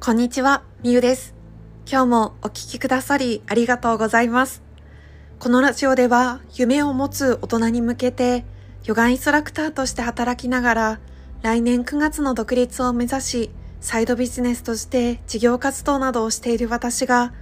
[0.00, 1.34] こんにちは、みゆです。
[1.90, 4.62] 今日もお聴きくださりありがとうございます。
[5.38, 8.44] このラジオでは夢を持つ大人に向けて
[8.84, 11.00] ヨガインストラクターとして働きながら
[11.42, 17.32] 来年9月の独立を目指しサイドビジネスとして事業活動などをしている私が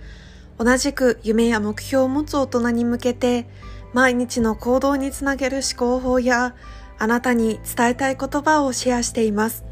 [0.59, 3.49] 同じく夢や目標を持つ大人に向けて
[3.93, 6.55] 毎日の行動につなげる思考法や
[6.99, 9.65] あなたに伝えたい言葉をシェアしています。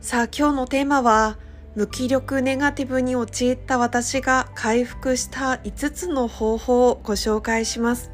[0.00, 1.36] さあ今日のテーマは
[1.76, 8.10] 無気力ネガティブに陥った私が回復した5つの方法をご紹介します。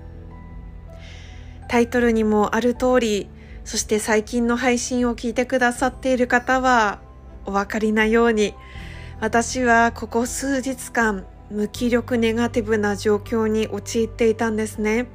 [1.68, 3.28] タイトルにもある通り、
[3.64, 7.00] そして最近の配信を聞いてくださっている方は
[7.44, 8.54] お分かりなように、
[9.20, 15.06] 私はここ数日間無気力ネガティブな状況に陥っていたんですね。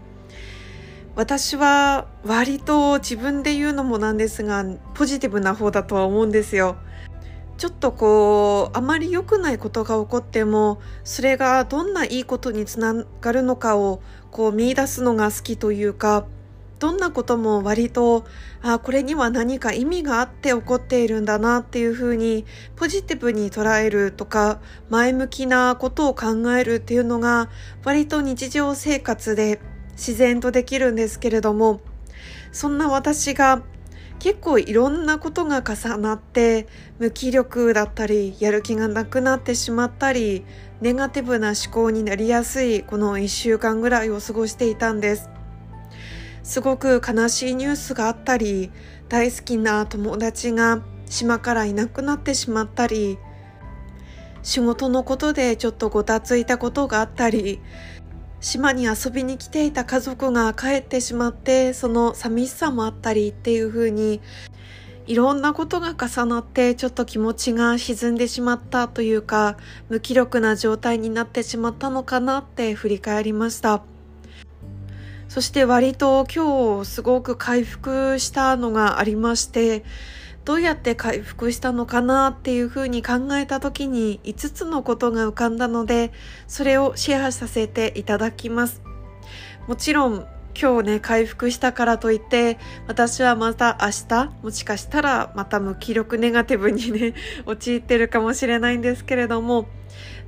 [1.15, 6.77] 私は割と自分で言うのもなんですがポジティブな方だとは思うんですよ。
[7.57, 14.01] ちょっとこうあまり良くないことが起こってもそれがどんないいことにつながるのかを
[14.31, 16.25] こう見出すのが好きというか
[16.79, 18.25] どんなことも割と
[18.63, 22.45] あこれには何か意味があって起こっているんだなっていうふうに
[22.75, 27.49] ポジティブに捉えるとか前向きなことを考えるっていうのが
[27.83, 29.59] 割と日常生活で
[30.01, 31.79] 自然とできるんですけれども
[32.51, 33.61] そんな私が
[34.17, 40.43] 結構いろんなことが重なって無気力だったりやる気がなくなってしまったり
[40.81, 45.29] ネガティブな思考になりやすいこの1週間ぐらいを過ごしていたんです。
[46.43, 48.71] すごく悲しいニュースがあったり
[49.09, 53.19] 大好きな友達が島からいなくなってしまったり
[54.43, 57.61] 仕事のことでちょっとごたついたことがあったり
[58.41, 64.19] 島に遊びに来ていた家族が帰ってしまってその寂しさもあったりっていう風に
[65.05, 69.57] いろんなことが重なってちょっと気持ちが沈んでしまったというか
[69.89, 73.83] 無気力な状態になってしまったのかなって振り返りました。
[75.31, 79.85] そして割と今日すごく回復したのがありまして
[80.43, 86.11] どうやって回復したのかなっていうふうに考えた時に5つのことが浮かんだので
[86.47, 88.81] それをシェアさせていただきます。
[89.67, 90.25] もちろん
[90.59, 92.57] 今日ね回復したからといって
[92.87, 97.13] 私はまた明日もしかしたらまた無気力ネガティブにね
[97.45, 99.67] 陥ってるかもしれないんですけれども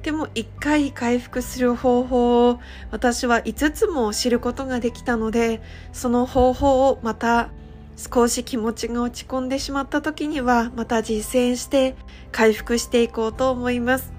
[0.02, 2.60] でも一回回復する方法を
[2.92, 7.50] 私は5つも知ることができたのでその方法をまた
[7.96, 11.96] 少し気持ちが落ち込んでしまった時にはまた実践して
[12.32, 14.14] 回復していこうと思います。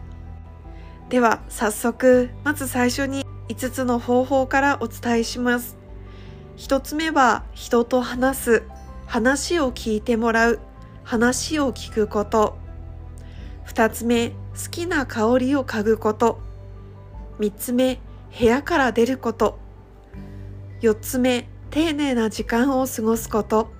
[1.09, 5.77] では早速まず最初に5つの方法からお伝えします。
[6.57, 8.63] 1つ目は人と話す、
[9.07, 10.61] 話を聞いてもらう、
[11.03, 12.57] 話を聞くこと。
[13.67, 14.35] 2つ目、好
[14.71, 16.41] きな香りを嗅ぐこと。
[17.41, 18.01] 3つ目、
[18.39, 19.59] 部屋から出ること。
[20.81, 23.73] 4つ目、丁寧な時間を過ごすこと。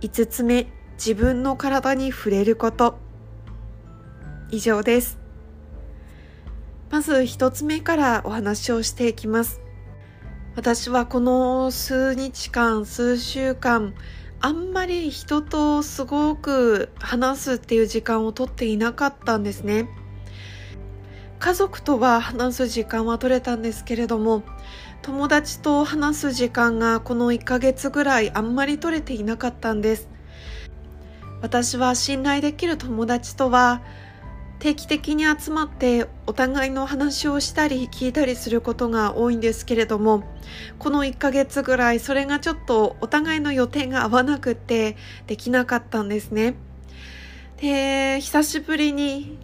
[0.00, 2.98] 5つ目自分の体に触れること。
[4.50, 5.16] 以上です。
[6.90, 9.60] まず1つ目からお話をしていきます。
[10.56, 13.94] 私はこの数日間数週間
[14.40, 19.88] あんまり人とすごく話すっていう時間をとっていなかったんですね。
[21.38, 24.42] 家族とは話す時間は取れたんですけれども
[25.02, 30.08] 友達と話す時間がこの1ヶ月ぐらいあんまり取れていなかったんです。
[31.40, 33.82] 私は信頼できる友達とは
[34.60, 40.22] 定期的に集まってお互いの話をしたり聞いたりすることが多いんですけれども
[40.78, 44.96] この1ヶ月ぐらいそれがちょっとお互いの予定が合わなくて
[45.26, 46.54] できなかったんですね。
[47.60, 49.36] で久しぶりに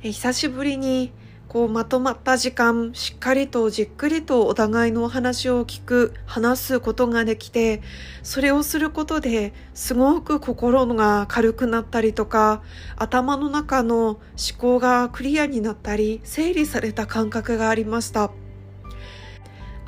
[0.00, 1.12] 久しぶりに
[1.50, 7.82] こうまとまった時間しっかりとじっくりとお互いのお話を聞く話すことができて
[8.22, 12.62] それをすることですごく心が軽くなったりとか
[12.94, 14.20] 頭の中の思
[14.58, 18.30] 考がクリアになったり整理された感覚がありました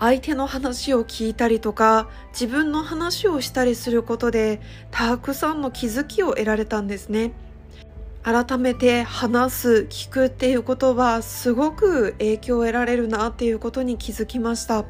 [0.01, 4.61] 相手の話を聞いたりとか自分の話をしたりすることで
[4.91, 7.31] たくさんの気づきを得られたんですね。
[8.25, 14.85] 改めて話す聞くっていうことはすごく影響を得られるなっていうことに気づきました。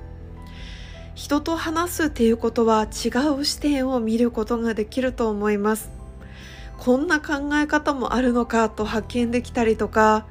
[1.15, 3.09] 人と話すっていうことは違
[3.39, 5.91] う視点を見ることができると思います。
[6.79, 10.27] こんな考え方もあるのかと発見できたりとか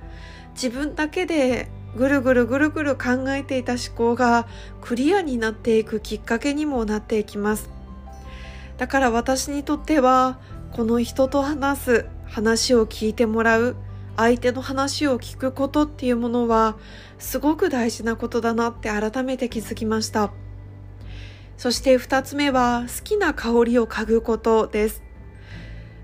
[0.53, 4.48] 自分だけでぐるぐるぐるぐる考えていた思考が
[4.81, 7.69] クリアになっていくきっかけにもなっていきます。
[8.77, 10.39] だから私にとっては
[10.71, 13.75] この人と話す話を聞いてもらう
[14.16, 16.78] 相手の話を聞くことっていうものは
[17.19, 20.31] すごく大事なことだなって改めて気づきました。
[21.57, 25.04] そして二つ目は好きな香りを嗅ぐことです。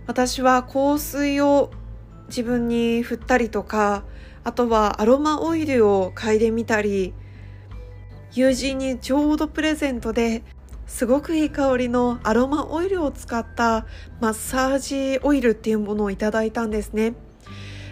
[0.05, 1.71] 私は香水を
[2.27, 4.03] 自分に振ったりとか
[4.43, 7.13] あとはアロマオイルを嗅いでみたり
[8.33, 10.43] 友人にちょうどプレゼントで
[10.87, 13.85] すごくいい香りのアロマオイルを使った
[14.19, 17.13] マッサージオイルっていうものをいただいたんですね。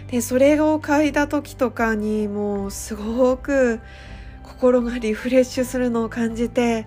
[0.08, 3.80] で、それを嗅いだ時とかにもうすごく
[4.42, 6.86] 心がリフレッシュするのを感じて、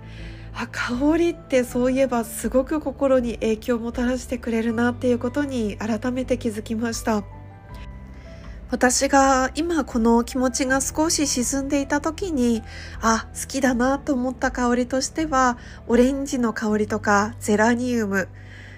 [0.53, 7.23] あ、香りってそういえばすごく心に影響をもたらしてくれるなっていうことに改めて気づきました。
[8.71, 12.61] 私が今この気持ちが少し沈んでいた時に、
[13.01, 15.57] あ、好きだなと思った香りとしては、
[15.87, 18.29] オレンジの香りとか、ゼラニウム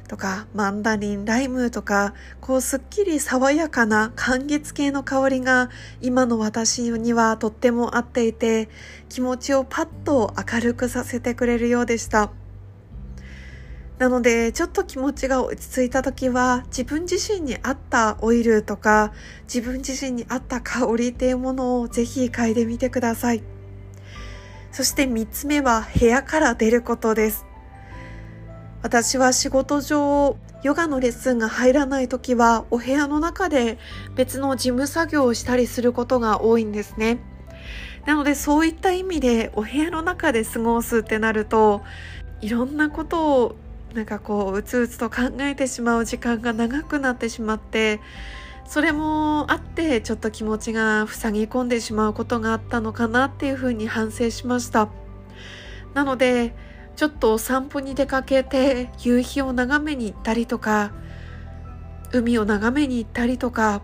[0.08, 5.70] とか、マンダリン、ライムとか、こうすっきり爽やかな柑橘系の香りが
[6.02, 8.70] 今の私にはとっても合っていて、
[9.10, 12.32] 気持ちをパッと明るくさせてくれるようでした。
[14.02, 19.14] なので、ちょっと気持ちが落ち着いた時は、自分自身に合ったオイルとか、
[19.44, 23.44] 自分自身に合った香りっていうものをぜひ嗅いでみてください。
[24.72, 27.46] そして3つ目は部屋から出ることです。
[28.82, 33.78] 私は仕事上、ヨガのレッスンが入らない時は、お部屋の中で
[34.16, 37.20] 別の事務作業をしたりすることが多いんですね。
[38.08, 41.84] なのでそういった意味でお部屋の中で過ごすってなると
[42.42, 43.56] いろんなことを
[43.94, 48.00] なんかこううつうつと考えてしまう時間が長くなってしまって
[48.66, 54.90] それもあってちょっと気持ちが塞ぎ込んでしまうことがあったのかなっていうふうに反省しました
[55.94, 56.54] なので
[56.96, 60.94] ちょっとお散歩に出かけて夕日を眺めに行ったりとか
[62.14, 63.82] 海を眺めに行ったりとか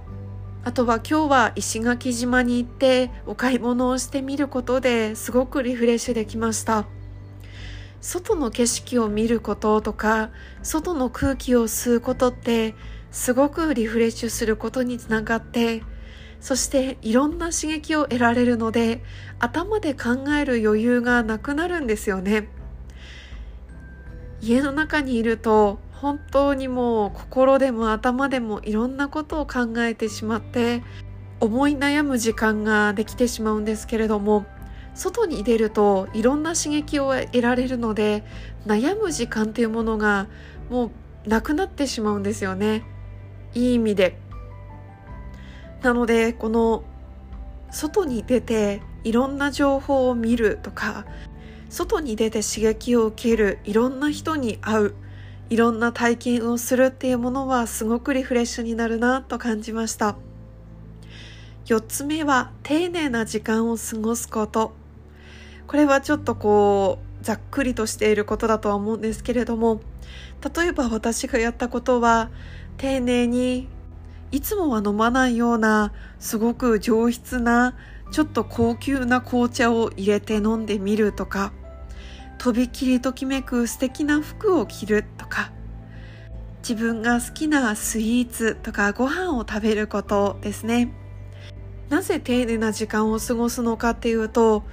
[0.63, 6.96] あとは今日は石垣島に行ってお買い物をしてみることですごくリフレッシュできました。
[8.07, 10.29] 外の景色を見ることとか
[10.63, 12.73] 外の空気を吸うことって
[13.11, 15.83] すごくリフレッシュすることにつながって
[16.39, 19.03] そしていろんな刺激を得られるので
[19.39, 22.47] 頭で考える余裕がなくなるんですよね。
[24.39, 30.81] 家の中にいると本当にもう心でも頭でもいろんなことを考えてしまって
[31.41, 34.45] 思い悩む時間ができてしまうんですけれども
[34.97, 38.23] 外に出るといろんな刺激を得られるので
[38.65, 40.27] 悩む時間っていうものが
[40.71, 40.91] も
[41.25, 42.83] うなくなってしまうんですよね。
[43.53, 44.19] いい意味で。
[45.83, 46.83] なのでこの
[47.69, 51.05] 外に出ていろんな情報を見るとか
[51.69, 54.95] 外に出て刺激を受けるいろんな人に会う
[55.51, 60.17] いろんな体験をするっていうものはすごくリフレッシュになるなと感じました。
[61.65, 64.86] 4つ目は丁寧な時間を過ごすこと。
[65.67, 69.81] これはちょっとこうざっくりとしていることだとは思うんですけれども
[70.55, 72.29] 例えば私がやったことは
[72.77, 73.67] 丁寧に
[74.31, 77.75] いつもは飲まないようなすごく上質な
[78.11, 81.51] ちょっと高級な紅茶を入れて飲んでみるとか
[82.37, 85.51] とびきりときめく素敵な服を着るとか
[86.59, 90.91] 自分が好きなスイーツとかご飯を食べることですね。
[91.87, 94.63] なぜ丁寧な時間を過ごすのかっていうと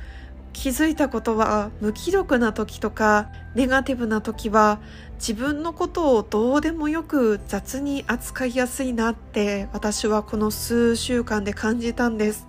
[0.54, 4.80] 気づいたことは無気力な時とかネガティブな時は
[5.16, 12.46] 自分のことをどうでもよく雑に扱いやすいなって私はこの数週間で感じたんです。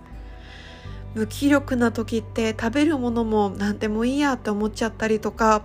[1.14, 5.62] 無気力な時って食べるものも何でもいいやって思っちゃったりとか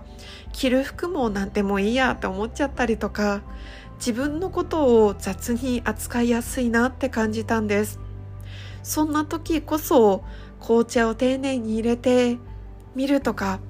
[0.52, 3.42] 着る服も何でもいいやって思っちゃったりとか
[3.96, 8.00] 自分のことを雑に扱いやすいなって感じたんです。
[8.82, 10.24] そんな時こそ
[10.62, 12.38] 紅茶を丁寧に入れて
[12.94, 13.60] みるとか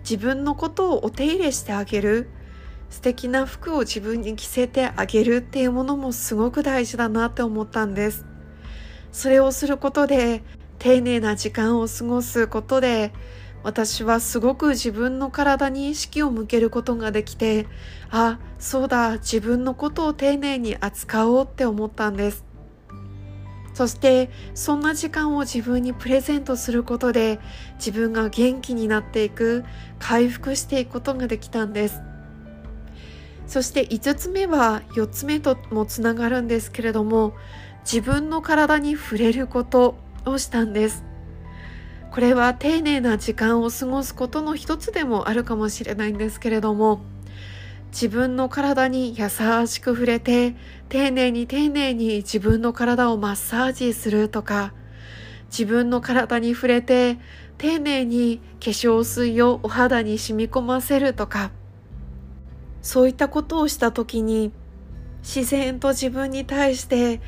[0.00, 2.30] 自分のことをお手入れしてあげる。
[2.90, 8.26] 素敵な服を自分に着せてあげるっていうものもすごく大事だなって思ったんです。
[9.12, 10.42] それをすることで
[10.78, 13.12] 丁寧な時間を過ごすことで
[13.62, 17.66] 私はすごく自分の体に意識を向けることができて
[18.10, 22.49] あそうだ自分のことを丁寧に扱おうって思ったんです。
[23.74, 27.40] そしてそんな時間を自分にプレゼントすることで
[27.76, 29.64] 自分が元気になっていく
[29.98, 32.00] 回復していくことができたんです。
[33.46, 37.34] そして5つ目は4つ目ともつながるんですけれども
[37.80, 41.04] 自分の体に触れることをしたんです。
[42.12, 47.00] これは丁寧な時間を過ごすことの一つでもあるかもしれないんですけれども
[47.90, 49.28] 自分の体に優
[49.66, 50.54] しく触れて
[50.88, 54.72] 丁寧に丁寧に自分の体をマッサージするとか
[55.50, 57.18] 自分の体に触れて
[57.58, 61.50] 丁寧に化粧水をお肌に染み込ませるとか
[62.80, 64.52] そういったことをした時に
[65.22, 67.20] 自然と自分に対して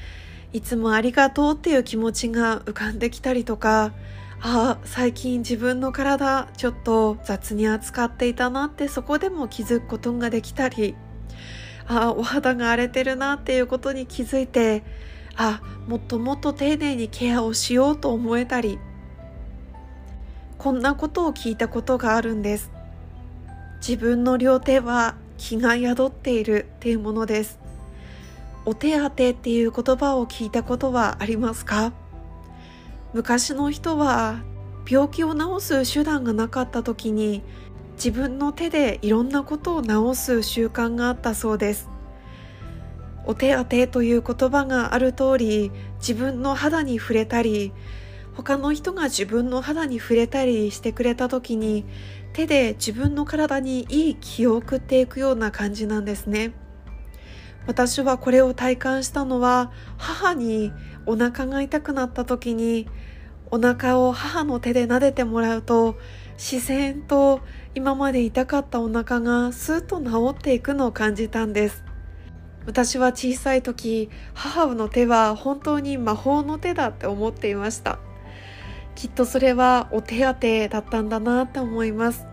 [0.52, 3.92] いつもありがとうっていう気持ちが浮かんできたりとか
[4.44, 10.96] あ最近自分の体ちょっと雑に扱っていたなってそこでも気づくことができたり。
[11.86, 14.84] あお肌が荒れてるなっていうことに気づいて
[15.36, 18.78] あもっともっと丁寧にケアをしようと思えたり。
[20.58, 22.70] こんなことを聞いたことがあるんです。
[23.86, 27.58] 自分の両手は気が宿っているっていうものです。
[28.64, 31.92] お手当っていう言葉を聞いたことはありますか？
[33.14, 34.42] 昔の人は
[34.88, 37.42] 病気を治す手段がなかった時に
[37.94, 41.88] 自分の手でいろんなことを治す習慣があったそうです。
[43.24, 47.72] お手当てという言葉がある通り自分の肌に触れたり
[48.34, 51.84] 他の人が自分の肌に触れたりしてくれた時に
[52.32, 56.52] 手で自分の体にいい気を送っていくような感じなんですね。
[57.66, 60.72] 私はこれを体感したのは母に
[61.06, 62.88] お腹が痛くなった時に
[63.50, 65.96] お腹を母の手で撫でてもらうと
[66.34, 67.40] 自然と
[67.74, 71.84] 今まで痛かったお腹がスーッと治っていくのを感じたんです。
[72.64, 77.98] 私は小さい時母の手は本当に魔法の手だって思っていました。
[78.94, 82.26] きっとそれはお手当だったんだなって思います。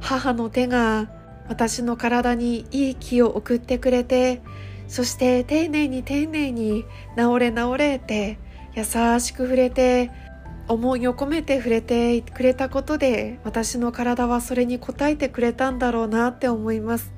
[0.00, 1.10] 母の手が
[1.48, 4.42] 私の体にいい気を送ってくれて
[4.88, 6.84] そして丁寧に丁寧に
[7.16, 8.38] 治れ治れって
[8.74, 10.10] 優しく触れて
[10.68, 17.12] 思いを込めて触れてくれたことで私の体はそれに応えてくれたんだろうなって思います。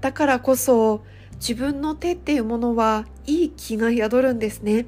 [0.00, 4.86] だからこそ自分の手っていうものはいい気が宿るんですね。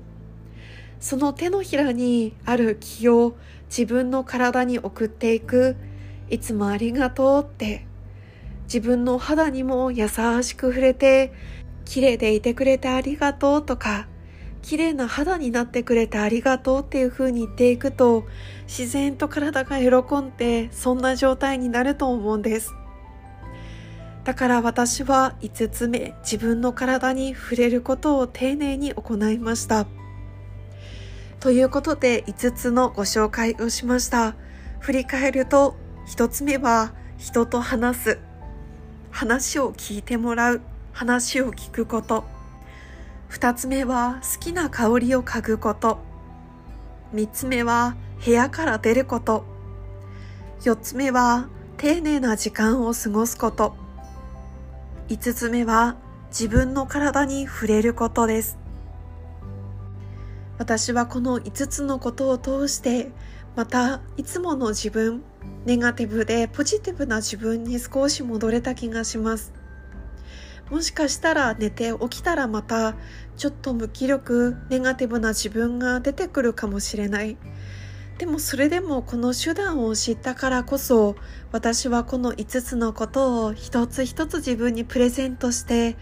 [0.98, 5.76] その手のひらにある気を自分の体に送っていく。
[6.30, 7.86] いつもありがとうって。
[8.72, 11.34] 自分の肌にも優しく触れて
[11.84, 14.08] 綺麗でいてくれてありがとうとか
[14.62, 18.24] 綺麗な肌になってくれてありがとうっていう風に言っていくと
[18.62, 22.72] 自然と体が喜んでそんな状態になると思うんです。
[24.24, 29.86] だから私は5つ目自分の体に触れることを丁寧に行いました。
[31.40, 34.34] ということで5つのご紹介をしました。
[34.80, 35.76] 振り返ると
[36.06, 38.31] 1つ目は人と話す。
[39.12, 42.24] 話を聞いてもらう話を聞くこと。
[43.28, 45.98] 二つ目は好きな香りを嗅ぐこと。
[47.12, 49.44] 三つ目は部屋から出ること。
[50.64, 53.76] 四つ目は丁寧な時間を過ごすこと。
[55.08, 55.96] 五つ目は
[56.28, 58.58] 自分の体に触れることです。
[60.58, 63.10] 私はこの5つのことを通して
[63.56, 65.22] またいつもの自分
[65.64, 69.52] ネガティブでポジティブな自分に少し戻れた気がします。
[70.70, 72.94] もしかしたら寝て起きたらまた
[73.36, 77.36] ちょっと無気力ネガティブな自分が出てくるかもしれない。
[78.18, 81.16] でもそれでもこの手段を知ったからこそ
[81.50, 85.96] 私はこの5つのことを一つ一つ自分にプレゼントして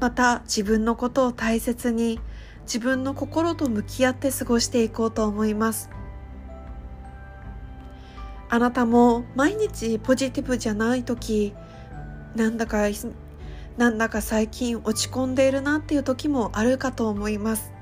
[0.00, 2.20] また自分のことを大切に
[2.62, 5.88] 自分の心と向き合って過ごしていこうと思います。
[8.52, 11.54] あなたも毎日ポジティブじゃない時
[12.36, 12.82] なんだか
[13.78, 17.72] なんだか最近落ち込んでいるなっていう時もあるかと思います。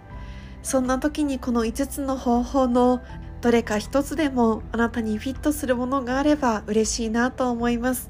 [0.62, 3.02] そんな時にこの5つの方法の
[3.40, 8.08] どれか一つでもあなたにフィットするものがあれば嬉しいなと思います。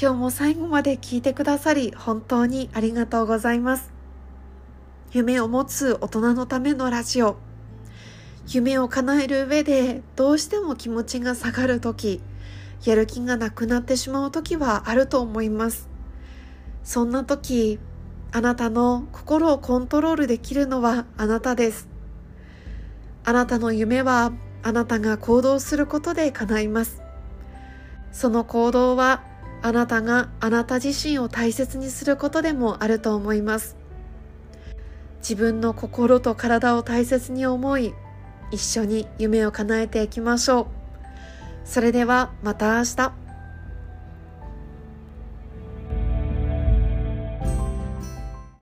[0.00, 3.90] 今日も最後まで聞いてくださり本当にありがとうございます。
[5.10, 7.38] 夢を持つ大人のためのラジオ。
[8.48, 12.20] 夢を叶える上でどうしても気持ちが下がる時
[12.84, 15.88] やる気がなくなってしまう時はあると思います。
[16.82, 17.78] そんな時
[18.32, 21.88] あなたの心をコントロールできるのはあなたです。
[23.24, 24.32] あなたの夢は
[24.64, 27.00] あなたが行動することで叶います。
[28.10, 29.22] その行動は
[29.62, 33.76] あなたがあなた自身を大切にすることでもあると思います。
[35.18, 37.94] 自分の心と体を大切に思い
[38.52, 40.66] 一緒に夢を叶えていきましょう。
[41.64, 43.21] それではまた明日。